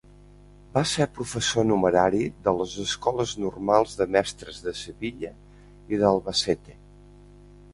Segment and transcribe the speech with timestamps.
[0.75, 5.31] Va ser professor numerari de les Escoles Normals de Mestres de Sevilla
[5.95, 6.79] i d'Albacete.